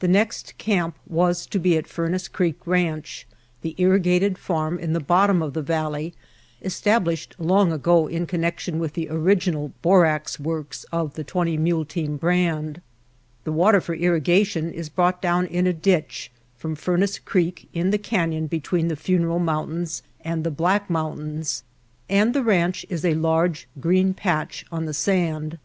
The 0.00 0.08
next 0.08 0.58
camp 0.58 0.94
was 1.06 1.46
to 1.46 1.58
be 1.58 1.74
at 1.78 1.86
Furnace 1.86 2.28
Creek 2.28 2.66
Ranch, 2.66 3.26
the 3.62 3.74
irrigated 3.78 4.36
farm 4.36 4.78
in 4.78 4.92
the 4.92 5.00
bottom 5.00 5.40
of 5.40 5.54
the 5.54 5.62
valley 5.62 6.12
established 6.60 7.34
long 7.38 7.72
ago 7.72 8.06
in 8.06 8.26
connection 8.26 8.78
with 8.78 8.92
the 8.92 9.08
original 9.08 9.72
borax 9.80 10.38
works 10.38 10.84
of 10.92 11.14
the 11.14 11.24
Twenty 11.24 11.56
Mule 11.56 11.86
Team 11.86 12.18
brand. 12.18 12.82
The 13.44 13.52
water 13.52 13.80
for 13.80 13.94
irrigation 13.94 14.70
is 14.70 14.90
brought 14.90 15.22
down 15.22 15.46
in 15.46 15.66
a 15.66 15.72
ditch 15.72 16.30
from 16.58 16.74
Fur 16.74 16.98
nace 16.98 17.18
Creek 17.18 17.66
in 17.72 17.88
the 17.90 17.96
canyon 17.96 18.48
between 18.48 18.88
the 18.88 18.96
Funeral 18.96 19.38
Mountains 19.38 20.02
and 20.20 20.44
the 20.44 20.50
Black 20.50 20.90
Mountains 20.90 21.62
and 22.10 22.34
the 22.34 22.44
ranch 22.44 22.84
is 22.90 23.02
a 23.02 23.14
large, 23.14 23.66
green 23.80 24.12
patch 24.12 24.66
on 24.70 24.84
the 24.84 24.92
sand. 24.92 25.56